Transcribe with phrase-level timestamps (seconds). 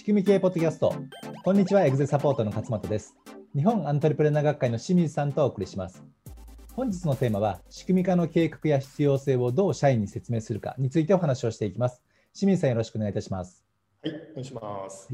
[0.00, 0.94] 仕組み系ポッドキャスト。
[1.44, 3.18] こんにちは、エグゼサポートの勝又です。
[3.54, 6.02] 日本アントレプレナー学会の清水さんとお送りします。
[6.72, 12.02] 本日のテーマは、仕組み化の計画や必要性をどう社員に説明するかについてお話をしていきます。
[12.32, 13.62] 清水さん、よろしくお願いいたします。
[14.02, 15.10] はい、お願いします。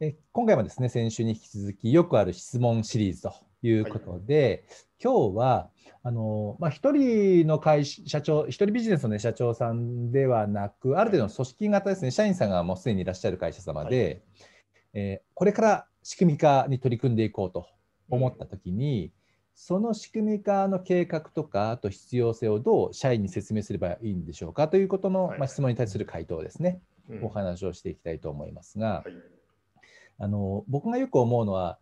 [0.00, 3.32] え今回もですね、先週に引き続き、よくある質問シリーズと
[3.62, 4.64] いうことで、
[5.02, 5.70] 今日は、
[6.04, 14.22] あのまあ、一人の会社長、一人ビジネスの、ね、社長さんではなく、ある程度の組織型ですね、社員さんがもうすでにいらっしゃる会社様で、はい、
[14.94, 17.66] えー、これから仕組み化に取り組んでいこうと
[18.10, 19.12] 思ったときに、うん、
[19.54, 29.12] その仕組み化の計画とか、あと必要性をどう社員に説明すればいいんでしょうかということの、はい、まあ、質問に対する回答ですね、うん、お話をしていきたいと思いますが、はい、
[30.18, 31.78] あの僕がよく思うのは、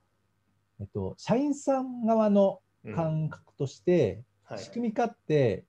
[0.81, 2.61] えっと、社員さん側の
[2.95, 5.65] 感覚として、うんはい、仕組み化って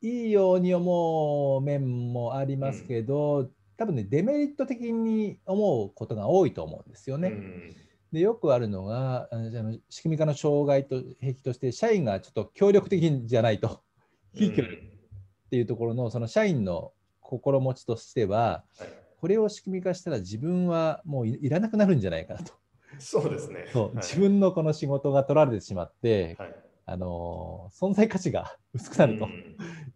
[0.00, 7.28] いいように思う面もありますけど、うん、多分ねデメリット的に思うことが多いと思うんですよね。
[7.28, 7.76] うん、
[8.12, 13.82] でよくあるのがあの仕組み化の障害と壁として社員がちょっと協力的じゃないと
[14.32, 22.52] 非協力っていうところのその社員の心持ちとしては、はい、これを仕組み化したら自分はもういらなくなるんじゃないかなと。
[22.98, 23.66] そうですね。
[23.72, 26.54] そう、はい、自分のこの仕事が取られてしまって、はい、
[26.86, 29.28] あの存在価値が薄くなると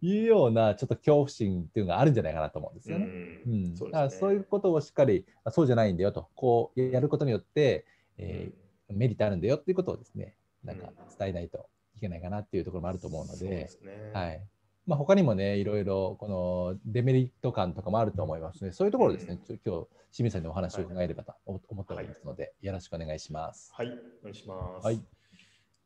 [0.01, 3.05] いうようなちょっと恐怖心っていうのがあるんじゃないかなと思うんですよね。
[3.05, 7.85] うん、うん、そう、ね、だからそういうことをしっかりそうじゃないんだよとこうやることによって、
[8.17, 14.41] えー、メリットあるんだよっていうことをですねなんか伝えないといけないかなっていうところもあると思うので、ね、はい。
[14.87, 18.71] まあ、他にもね、いろいろこのデメリット感とかもあると思いますね。
[18.71, 23.71] そういうところですね、うん、今日清水さんにお話を伺えればと思っておりますので、はい、よろしくお願いします。
[23.73, 24.85] はい、お願いします。
[24.85, 25.01] はい、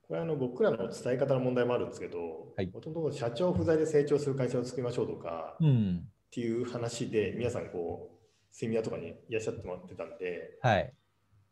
[0.08, 2.18] これあの僕らの伝え方の問題もあるんですけど、
[2.74, 8.16] もともと社長不在で成長する会社を作りましょうとか、うん、っていう話で、皆さんこう、
[8.50, 10.94] セミナーとかにいらっしゃってもらってたんで、はい、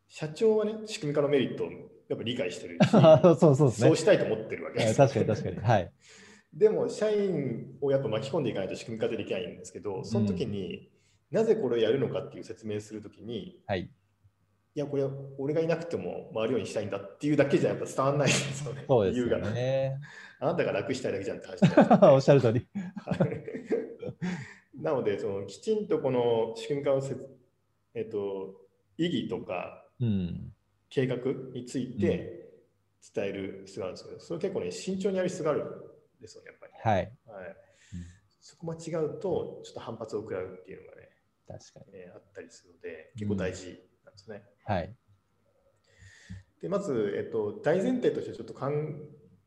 [0.08, 3.72] 社長はね、仕組み化のメリットをやっぱり理解してるし、 そうそうね。
[3.72, 4.96] そうしたいと思ってるわけです。
[4.98, 5.58] 確かに確かに。
[5.58, 5.92] はい。
[6.54, 10.92] でも社員をやっぱ巻き込んでいかないと仕組み化でできないんですけど、その時に、
[11.32, 13.90] なぜこれをやるのかっていう説明するときに、はい、
[14.76, 15.04] いや、これ
[15.40, 18.86] 俺がいなくても回るようにしたいんだっていうだけじゃやっぱ伝わらないですよね。
[18.88, 20.00] そうですよね。
[20.40, 21.70] あなたが楽したいだけじゃんって話、ね、
[22.14, 22.68] おっしゃる通り。
[24.80, 27.16] なのでその、きちんとこの仕組み化をせ、
[27.96, 28.62] えっと、
[28.98, 30.54] 意義とか、うん、
[30.90, 31.18] 計画
[31.54, 32.52] について
[33.14, 35.93] 伝える必要があるんですけど、それ結構ね、慎重にやる必要があるん
[36.24, 36.74] ですよね、やっぱり。
[36.74, 37.12] はい。
[37.28, 37.56] はい、うん、
[38.42, 41.10] そこ間違うと、ちょっと反発を食らうっていうのがね、
[41.48, 43.66] 確かに、えー、あったりするので、結構大事
[44.06, 44.44] なんですね。
[44.68, 44.96] うん、はい。
[46.62, 48.72] で、まず、えっと、大前提としてちょっと考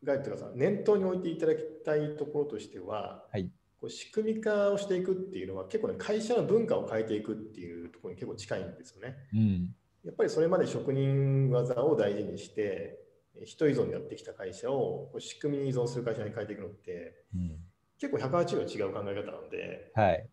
[0.06, 0.58] えてください。
[0.58, 3.50] 念頭に置いていただきたいところとしては、はい、
[3.80, 9.16] こう仕組み化をしていくっていうのは、結構ね、会社の文化を変えていくっていうところに結構近いんですよね。
[9.32, 13.05] うん、やっぱりそれまで職人技を大事にして、
[13.44, 17.58] 人依存でやってきた会社を仕組みに依存する会社に変えていくのって、うん、
[17.98, 20.28] 結構180度違う考え方なので、はい、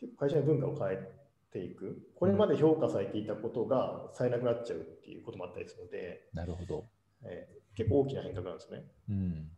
[0.00, 1.08] 結構会社の文化を変え
[1.52, 6.84] ていく、これまで評価されていたことがされなくなっちゃうっていうこともあったりするので、なるほど、
[7.24, 8.84] えー、結構大きな変革なんですね。
[9.08, 9.48] うん、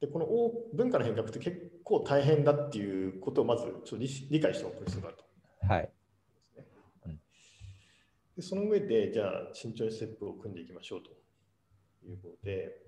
[0.00, 0.26] でこの
[0.76, 5.24] 文化の変革って結構大変だっていうことをまずちょっと理解しておく必要があると。
[5.66, 5.90] はい。
[8.36, 11.10] でその上で、じゃあ、慎重にステップを組んでいきましょうと
[12.08, 12.82] いうことで、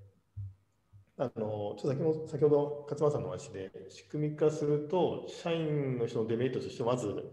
[1.16, 7.24] あのちょっと先ほど先ほど勝間さんの話で、仕組み化すると、社員の人のデメリットとして、まず、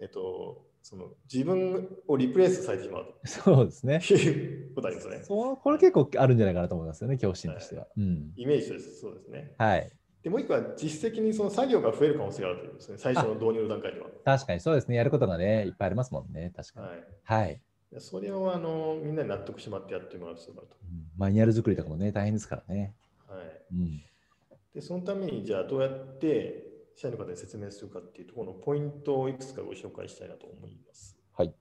[0.00, 3.14] えっと、その自分をリプレイスされてしまうと。
[3.24, 4.00] そうですね。
[4.02, 5.22] いうことありますね。
[5.22, 7.82] そうこれ結構あるんじゃないかなと思いますよね、恐怖心としては。
[7.82, 9.54] はいうん、イメージとしてそうですね。
[9.58, 9.90] はい。
[10.22, 14.08] でもう一個は実績にその作業が増える可能性があるということですね、最初の導入の段階では。
[14.24, 16.86] 確かにそうですね、やることがね、いっぱいありますもんね、確かに。
[16.86, 17.04] はい。
[17.24, 17.62] はい、
[18.00, 21.06] それをあのみんなに納得してもらってやってもらう必要があると、うん。
[21.16, 22.94] マニュアル作りとかもね、大変ですからね。
[23.28, 24.02] はいうん、
[24.74, 26.64] でそのために、じゃあどうやって
[26.96, 31.16] 社員の方に説明するかっていうところのポイントをいくつかご紹介したいなと思います。
[31.36, 31.48] はい。
[31.48, 31.56] はい、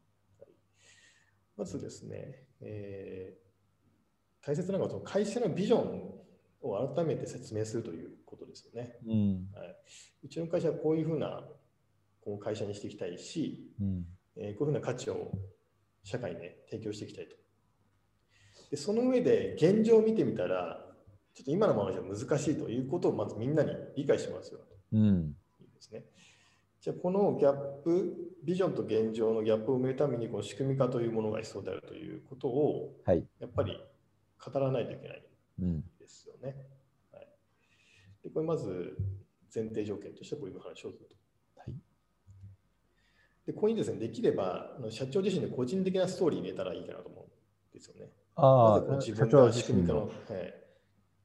[1.58, 6.14] まずですね、えー、大切なのはその会社のビジョン
[6.62, 8.98] を改めて説明するということですよね。
[9.06, 9.76] うんはい、
[10.24, 11.44] うちの会社はこういうふうな
[12.22, 14.06] この会社にしていきたいし、うん
[14.36, 15.32] えー、こういうふうな価値を
[16.04, 17.36] 社会に、ね、提供していきたいと。
[18.72, 20.84] でその上で現状を見てみたら、
[21.34, 24.42] ちょっと今のままじゃ難しいということをまずみんなに理解してもら
[24.92, 26.04] うんいいですね。
[26.80, 27.54] じゃあこのギャッ
[27.84, 28.14] プ、
[28.44, 33.26] ビジョンと現状のギャップを埋めるためにこの仕組み化というものが必要であるということをはい。
[33.40, 33.80] やっぱり
[34.44, 35.24] 語らないといけない
[35.62, 35.84] うん。
[36.00, 36.56] ですよね。
[37.12, 37.28] はい、
[38.24, 38.98] でこれまず
[39.54, 41.13] 前提条件としてこういう話をすると。
[43.46, 43.52] はい。
[43.52, 47.28] でここにですね、できればあの社長自身の個人的なストーリー入れたらいいかなと思うん
[47.74, 48.10] ですよね。
[48.36, 50.54] あなぜこう自分が仕組み化の、はい、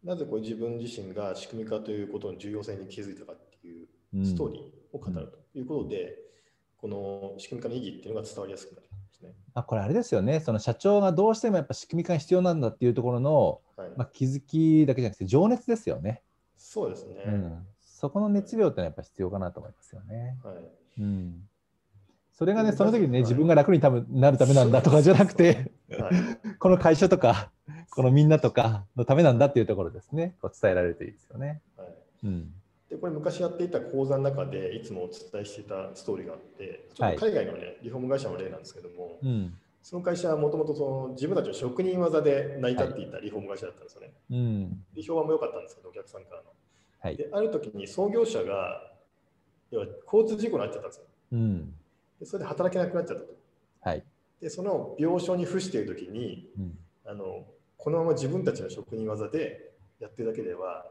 [0.04, 3.88] なぜこう自分自身が仕組み化ということの重要性に気づいたかっていう
[4.24, 6.18] ストーリーを語るということで、
[6.76, 8.88] この仕組み化の意義っていうのが伝わりやすくなる。
[9.54, 16.22] あこれあれですよね、その社長がどうしてもやっぱ仕組み化が必要なんだっていうところの、はいまあ、気づきだけじゃなくて情熱ですよね。
[16.56, 17.24] そうですね。
[17.26, 20.38] うん、そこの熱量ってのはやっぱ必要かなと思いますよね。
[20.44, 20.56] はい
[21.00, 21.48] うん、
[22.38, 26.12] それがね、でその時にね、はい自分が楽に多分なるためなんだとかじゃなくて、はい
[26.60, 27.50] この会社とか、
[27.90, 31.60] このみんなとかのためなんだっていうところですね、こう伝えられるといいですよね。
[31.76, 31.88] はい
[32.22, 32.54] うん、
[32.90, 44.12] でこれ昔やっていた講座の中でいつもお伝えしていたストーリーがあって、ちょっと海外のね、リフォーム会社の例なんですけども、うん、その会社はもともと自分たちの職人技で成り立っていたリフォーム会社だったんですよね。
[44.30, 46.52] うん、で評判も良かったんですけど、お客さんからの。
[47.00, 47.16] はい。
[47.16, 48.92] で、ある時に創業者が
[49.72, 51.04] 要は交通事故になっちゃったんですよ。
[51.32, 51.74] うん、
[52.18, 53.34] でそれで働けなくなっちゃったと。
[53.80, 54.04] はい。
[54.40, 60.84] で、その病床に伏している時にうん、あの、このまま自分たちの職人技でやってるだけでは、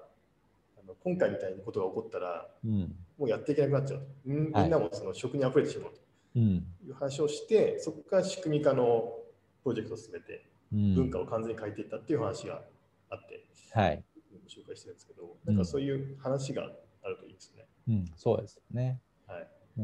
[0.81, 4.05] あの今回みたいなことが起こったら、うん、もうやっていけなくなっちゃうと。
[4.25, 5.91] みんなもその職人溢れてしまう
[6.35, 9.15] うん、という話をして、そこから仕組み化の
[9.63, 12.61] プロジェクトを進めて、うん、文化を完全に変えていったっていう話が
[13.09, 14.03] あって、はい。
[14.31, 16.71] ご紹介してるんですけど、なんかそういう話が
[17.03, 17.65] あるといいですね。
[17.89, 18.99] うん、そうですよね。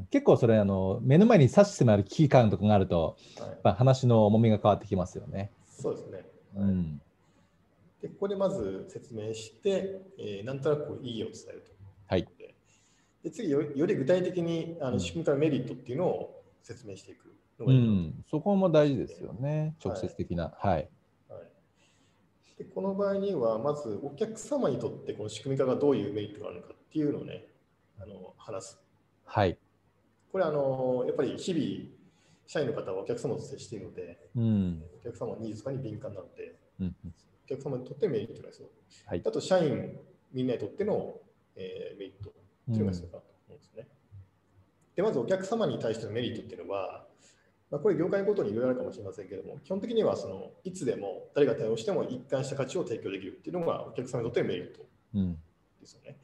[0.10, 3.18] 結構それあの目の前に差し迫る危機感とかがあると、
[3.64, 5.52] はい話の重みが変わってきますよね。
[5.68, 6.18] そうですね。
[6.56, 7.02] はいうん、
[8.02, 11.72] でここでまず説明して、えーなんとなく意義を伝えると。
[12.08, 12.28] はい。
[13.24, 19.76] で次よ、より具体的にあうんの仕組み化のメリットっていうのを説明していくのうがいいなとん、そこも大事ですよね。
[19.84, 20.54] 直接的な。
[20.58, 20.90] はい。
[21.30, 21.44] はい、
[22.58, 27.46] でこの場合には、まずお客様にとってこの仕組み化がどういうメリットがあるのかっていうのをね、
[28.00, 28.82] あの話す。
[29.26, 29.58] はい。
[30.34, 31.92] これあの、やっぱり日々、
[32.48, 34.84] 社員の方はお客様と接しているので、うん。
[35.00, 36.96] お客様のニーズとかに敏感なので、うん。
[37.46, 38.68] お客様にとってメリットがですよ。
[39.06, 39.96] はいあと、社員
[40.32, 41.22] みんなにとっての、
[41.56, 43.88] えーメリットっていうのが必要かなと思うんですね。
[44.96, 47.06] で、まずお客様に対してのメリットっていうのは、
[47.70, 54.82] まあ、これ業界ごとにいろいろあるかもしれませんけども、基本的にはそのいつでも誰が対応しても一貫した価値を提供できるっていうのがお客様にとってのメリット
[55.14, 55.38] うん。
[55.80, 56.18] ですよね。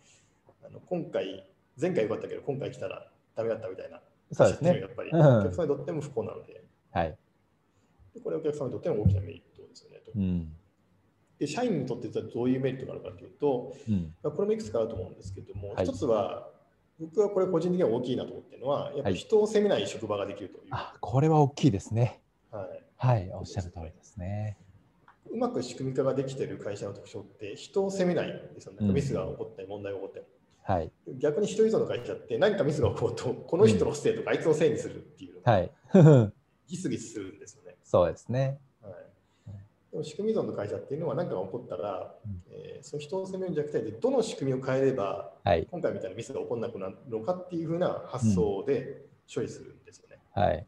[0.65, 1.47] あの今回、
[1.79, 4.01] 前回良かったけど、今回来たらダメだったみたいな。
[4.31, 7.17] そうですねやっぱりうんお客様にとっても不幸なので、はい。
[8.13, 10.11] でこれはお客様にとっての大きなメリットですよねと。
[10.15, 10.53] うん。
[11.39, 14.13] で社員にとってどういうメリットがあるかというと、うん。
[14.21, 16.49] まあ、これもいくつかあると思うんですけども、はい一つは、
[16.99, 20.67] 僕はこれ個人的には大きいなと思っているのは、やっぱり人を責めない職場ができるという。
[20.71, 22.21] あ、これは大きいですね。
[22.51, 23.31] はい、はい。
[23.33, 24.57] おっしゃる通りですね。
[25.31, 28.79] うまく仕組み化ができている会社の特徴って、人を責めないんですよね。
[28.81, 30.25] うんミスが起こったり、問題が起こっても。
[30.69, 30.91] はい。
[31.17, 35.71] 逆に人依存の会社って何かミスが起こると、この人のせいとか、あいつのせいにするっていうはい。
[36.67, 37.75] ギスギスするんですよね。
[37.83, 38.59] そうですね。
[38.83, 38.93] はい、
[39.91, 45.67] でも仕組み依存の会社っていうのは何かが起こったら、うんえーその人を責めるんじゃなくて、どの仕組みを変えれば、はい。
[45.71, 50.19] 今回みたいなミスが起こらなくなるのかっていうふうな発想で処理するんですよね。
[50.35, 50.47] はい。
[50.47, 50.67] はい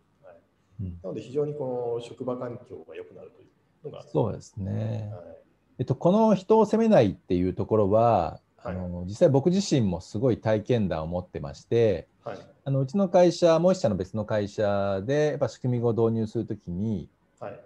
[0.81, 5.11] うんなので非常にこの職場環境が良くなるというのが、そうですね。
[5.13, 5.37] はい
[5.77, 12.37] えっと、この人を責めないっていうところは、はいあの実際僕自身もすごい体験談を持ってましてはい。
[12.63, 17.59] あのうちの会社もう一社の別の会社でやっぱ仕組みを導入するときにはい。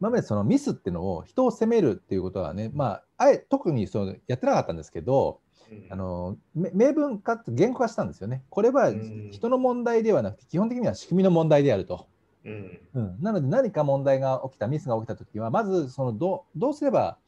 [0.00, 5.86] 今までそのミスっていうのを人を責めるっていうことはね、まあ、あえ特にそのやってなかったんですけどうん。
[5.90, 8.42] あのめ明文化って言語化したんですよね。
[8.50, 9.30] これはうん。
[9.32, 12.06] 人の問題ではなくて基本的には仕組みの問題であると。
[12.44, 12.80] うん。
[12.94, 17.18] うん、なので何か問題が起きたミスが起きたときはまずそのどうどうすれば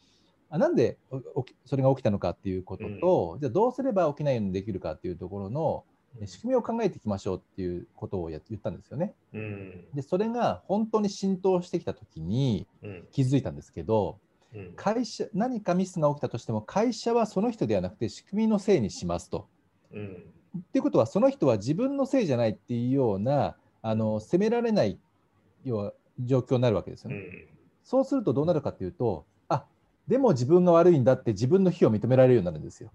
[0.54, 0.98] あなんで
[1.34, 5.84] お起きそれが起きたのかっていうことと、じゃあどうすれば起きないようにできるかっていうところの
[6.20, 9.14] え仕組みを考えていきましょうっていうことをや言ったんですよね。
[9.32, 9.84] うん。
[9.94, 13.04] でそれが本当に浸透してきたときにうん。
[13.10, 14.18] 気づいたんですけど
[14.54, 14.72] うん。
[14.76, 19.48] 会社何かミスが起きたとしても会社はその人ではなくて仕組みのせいにしますと。
[19.92, 20.24] うん。
[20.58, 24.98] っていうことはその人は自分のせいじゃないっていうようなあの責められない
[25.64, 25.92] ような
[26.26, 27.16] 状況になるわけですよね。
[27.16, 27.48] うん。
[27.84, 29.31] そうするとどうなるかっていうとあ
[30.08, 32.90] でも自分が悪いんだって自分の非を認められるようになるんですよ。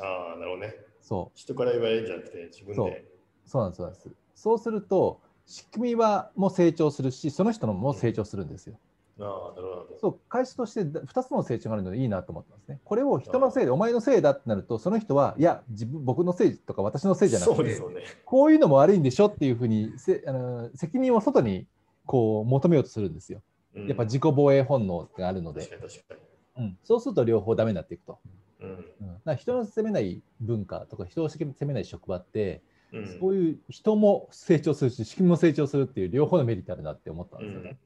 [0.00, 0.74] ああなるほどね。
[1.00, 1.38] そう。
[1.38, 2.90] 人から言われるんじゃなくて自分そう。
[2.90, 3.04] で
[3.46, 4.10] そうなんですそうなんです。
[4.34, 8.78] そうすると仕組みはもう成長するしその人のも成長するんですよ。
[9.18, 10.18] ああなるほどそう。
[10.28, 12.80] 会社として2つの成長があるのでいいなと思ってますね。
[12.84, 18.02] これを人のせいでお前のせいだってなるとその人はいや自分僕のせいとか私のせいじゃなくてそうですよね。
[18.24, 21.66] こういうのも悪いんでしょっていうふうにせあの責任を外に
[22.06, 23.42] こう求めようとするんですよ。
[23.74, 23.86] うん。
[23.88, 25.60] やっぱ自己防衛本能があるので。
[25.62, 26.20] 確、かに確かに
[26.60, 28.18] うん、そうすると両方ダメになっていくと。
[28.60, 32.62] うんうん、だ人の責めない文化とか人を責めない職場って
[32.92, 37.78] うんそういう人も成長するし、仕組みも成長するっていう両方のメリットあるなって思ったんですよね。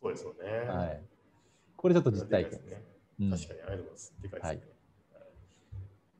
[0.00, 0.68] そうですよね。
[0.68, 1.02] はい。
[1.76, 2.82] これちょっと実体験ですね。
[3.20, 4.14] うん確かに、ありがとうございます。
[4.22, 4.60] でかいですね。
[4.68, 4.76] はい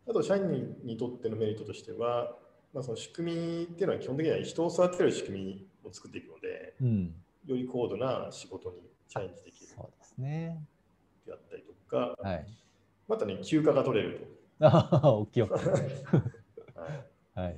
[0.08, 2.36] あと、社員にとってのメリットとしては、
[2.72, 7.14] まあ、その仕組みっていうのは基本的には人を育てる仕組みを作っていくので、うん。
[7.46, 8.76] より高度な仕事に
[9.08, 10.62] チャレンジできるそうですね。
[11.90, 12.46] であったりとか、はい。
[13.08, 14.26] またね、休暇が取れる
[14.60, 15.42] ああ、 大き い。
[15.42, 15.52] はい
[17.38, 17.56] はい。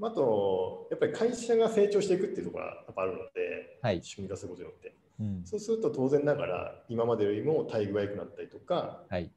[0.00, 4.02] あと、やっぱり会社が成長していくっていうところがやっぱあるので、はい。
[4.02, 4.94] 仕組み化することによって。
[5.20, 5.42] うん。
[5.44, 9.32] そうすると当然ながら今までよりも待遇が良くなったりとか、はい。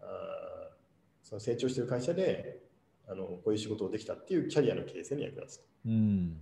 [0.00, 0.70] あー
[1.22, 2.60] その成長している会社で
[3.06, 6.40] あのこういう仕事をできたっていうキャリアの形成に役立つとうん。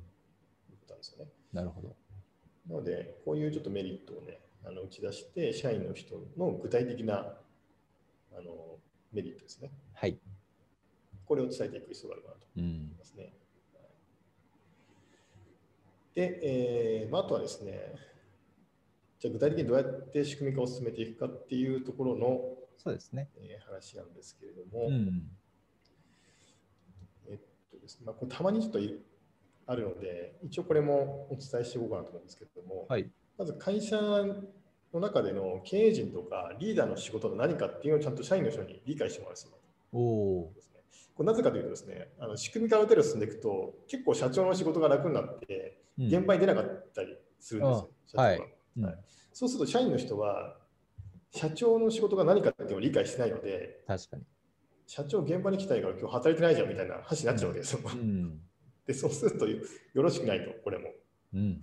[0.70, 1.30] いうことなんですよね。
[1.52, 1.94] なるほど。
[2.68, 7.14] なので、こういうちょっとメリットをね、あの打ち出して、社員の人の具体的な
[8.32, 8.78] あの
[9.12, 9.70] メリットですね。
[9.94, 10.18] はい。
[11.24, 12.98] これを伝えていく必要があるかなとうん思い。
[12.98, 13.32] ますね。
[16.14, 17.94] で、えーまあ、あとはですね、
[19.20, 22.40] じゃあ具体的にどうやって仕組み化を進めていくかっていうところの、
[22.76, 23.28] そうですね。
[23.36, 25.28] えー話なんですけれども、うん。
[27.28, 27.38] えっ
[27.70, 28.98] とですねまあ、これたまにちょっとい
[29.66, 33.10] あるので、一応これもお伝えしていこうかなと思うんですけれども、はい。
[33.38, 33.96] まず会社
[34.92, 39.58] の中での経営陣とかリーダーの仕事の何かっていうのをちゃんと社員の人に理解してもらう必要。
[41.14, 46.18] これなぜかというとですね、あの仕組み化ある程度進んでいくと、結構社長の仕事が楽になって、ー。
[46.18, 48.98] 現場に出なかったりするんですよ、社長が、はいうんはい
[49.32, 50.56] そうすると社員の人は、
[51.30, 54.24] 社長の仕事が何かっていうのを理解してないので、確かに。
[54.84, 57.80] 社長現場に来たいから今日働いてないじゃんみたいな話になっちゃうわけですよ。
[57.84, 58.40] うん。
[58.84, 59.58] で、そうするとよ
[59.94, 60.88] ろしくないと、これも、
[61.34, 61.60] うん。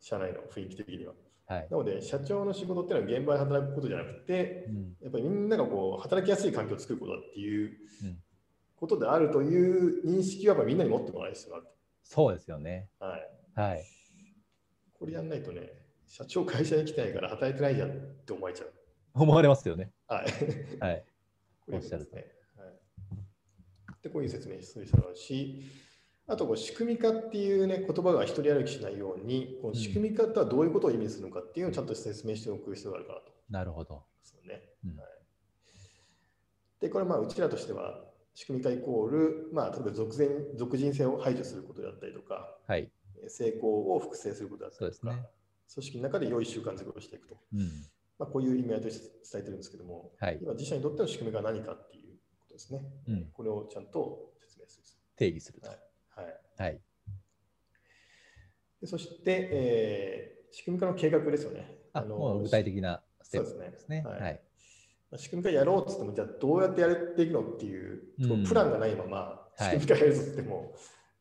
[0.00, 1.14] 社内の雰囲気的には。
[1.46, 1.68] はい。
[1.70, 4.94] なので、社長の仕事っていうのは現場で働くことじゃなくて、うん。
[5.02, 7.70] やっぱりみんながこう働きやすい環境を作ることだっていう
[8.02, 8.18] うん
[8.76, 11.66] ことであるという認識はやっぱりみんなに持ってもらう必要がある
[12.02, 12.88] そうですよね。
[13.00, 13.06] と。
[13.06, 13.20] はい。
[13.54, 13.84] はい。
[14.98, 15.72] これやんないとね、
[16.06, 18.72] 社長会社に来てないから働いてないじゃんって思われちゃう。
[19.14, 19.90] 思われますよね。
[20.06, 20.26] はい。
[20.78, 21.04] はい。
[21.64, 22.26] これおっしゃるですね。
[22.56, 25.62] はい、で、こういう説明する必要があるし、
[26.28, 33.94] あとこう仕組み化っていうね、言葉が一人歩きしないように、この仕組み化とはどういうことを意味するのかっていうのをちゃんと説明しておく必要があるかなとなるほど。
[33.94, 34.62] ますよね。
[34.84, 35.08] うんはい、
[36.80, 38.04] で、これまあうちらとしては、
[38.34, 40.28] 仕組み化イコール、まあ、例えば属人
[40.58, 42.90] 属人性を排除することだったりとか、はい。
[43.22, 45.28] えー成功を複製することだったりとか、そうですね
[45.74, 47.60] 組織の中で良い習慣づくりをしていくと、うん。
[48.18, 50.38] まあ、こういう意味合いとして伝えてるんですけども、はい。
[50.42, 52.82] 今、自社にとっての仕組みが何かっていうことですね。
[53.08, 54.84] うんこれをちゃんと説明する。
[55.16, 55.68] 定義すると。
[55.68, 55.85] はい
[56.16, 56.80] はい、はい。
[58.80, 61.68] でそして、えー仕組み化の計画ですよね。
[61.92, 64.02] あ、のもう具体的なステップそうですねですね。
[64.06, 64.40] はいはい。
[65.10, 70.74] まあ仕組み化やろうって言っても、じゃあどうやってやっていくのっていう、うんプランがないままはい仕組み化やるぞっても、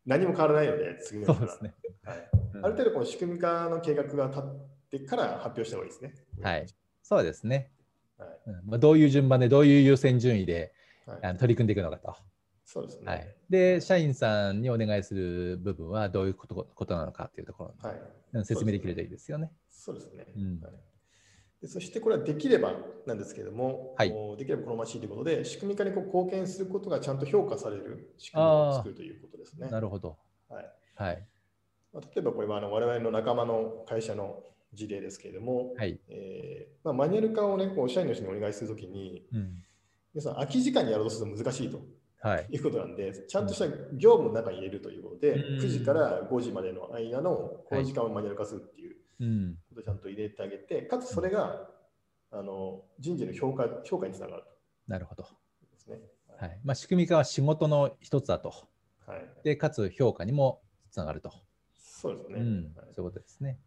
[0.05, 1.73] 何も変わらないので、次のですね。
[2.05, 4.43] はいうんある程度この仕組み化の計画が立っ
[4.91, 6.13] てから発表した方がいいですね。
[6.41, 6.65] はい。
[7.03, 7.71] そうですね。
[8.17, 10.73] はいうんまあ、どういう順番で、どういう優先順位で
[11.05, 12.15] はいあの取り組んでいくのかと。
[12.65, 13.05] そうですね。
[13.05, 13.35] はい。
[13.49, 18.01] で、社員さんにお願いする部分はどういうことことなのかっていうところはい
[18.33, 19.51] うん説明できるといいですよね。
[19.69, 20.25] そうですね。
[20.35, 20.73] うんはい
[21.61, 22.73] でそしてこれはできれば
[23.07, 29.69] なんですけれども、はいできれば好ましいということで、仕組み化にこう貢献することがちゃんと評価される仕組みを作るということですね。
[29.69, 30.17] なるほど。
[30.49, 31.27] はいはい。
[31.93, 34.43] まあ、例えばこれはあの我々の仲間の会社の
[34.73, 35.97] 事例ですけれども、はい。
[36.09, 39.63] えーまあ、マニュアル化を、ね、こう社員の人にお願いするときに、うん。
[40.13, 41.79] 皆さん空き時間にやろうとすると難しいと
[42.21, 42.47] はい。
[42.49, 49.57] いうことなんで、ちゃんとした業務の中に入れるということで、うん9時から5時までの間のこの時間をマニュアル化するっていううん。
[49.69, 51.69] ことをちゃんと入れてあげて、かつそれが
[52.31, 54.43] あの人事の評価評価につながる
[54.87, 55.23] なるほど。
[55.23, 55.29] で
[55.77, 55.99] すね。
[56.39, 56.59] はい。
[56.63, 58.53] まあ、仕組み化は仕事の一つだと。
[59.07, 61.31] はい、で、かつ評価にもつながると。
[61.77, 62.93] そうですね、うんはい。
[62.93, 63.59] そういうことですね。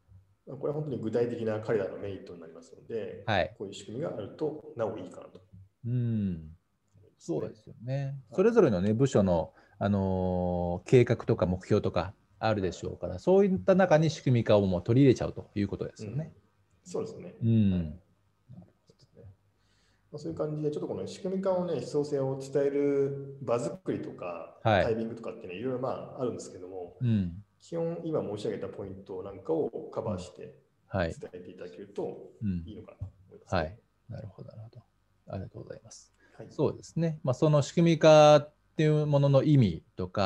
[0.46, 3.54] これは本当に具体的な彼らのメリットになりますので、はい。
[3.58, 5.40] こういう仕組みがあるとなおいいかなと。
[5.86, 6.56] うん。
[7.18, 8.04] そうですよね。
[8.04, 16.32] はいそれぞれのね、部署の、あのー計画とか目標とかあるでしょうから、そういった中に仕組み化をもう取り入れちゃうということですよね。
[16.34, 16.48] うん
[16.90, 17.34] そうですね。
[17.42, 17.72] うん。
[17.72, 18.00] はい
[18.86, 19.24] そうですね
[20.10, 27.44] まあ、そういう感じで、ちょっとこの仕組み化をね、必要性を伝える場作りとか、はいタイミングとかっていうのは、いろいろまああるんですけども、うん。
[27.60, 30.54] 基本、今申し上げたポイントなんかをカバーして
[30.86, 31.30] はい伝。
[31.34, 33.78] えていただけるとうんいいのかなと思います、ねはい。
[34.08, 34.82] なるほど、なるほど。
[35.26, 36.14] ありがとうございます。
[36.38, 36.46] はい。
[36.50, 37.18] そうですね。
[37.24, 40.22] まあ、その仕組み化っていうものの意味とか、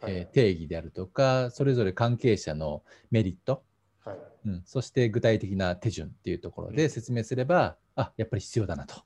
[0.00, 3.62] はいえー定義であるとか、それぞれ関係者のメリット、
[4.04, 4.16] はい。
[4.46, 8.96] うん、そして具体的な手順っていうところうんで説明すれば、あやっぱり必要だなと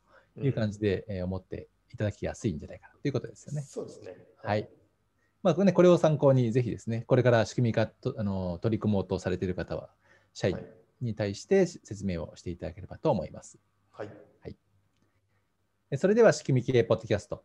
[0.40, 3.62] いう感じじで、えー思っていただきやすいんじゃないかなということですよね。
[3.62, 4.16] そうですね。
[4.42, 4.68] はい。
[5.42, 9.90] まあね、これを参考にぜひですね、これから仕組み化とあの取り組もうとされている方は、
[10.32, 10.66] 社員はい
[11.02, 13.58] に対して説明をしていただければと思います。
[13.92, 14.08] はい。
[15.94, 17.44] それでは仕組み系ポッドキャスト、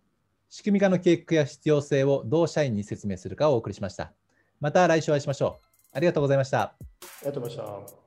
[0.49, 4.13] 仕組み化の計画や必要性をどう社員に説明するかをお送りしました。
[4.59, 5.67] また来週お会いしましょう。
[5.93, 6.61] ありがとうございました。
[6.61, 6.75] あ
[7.21, 8.00] りがとうございました。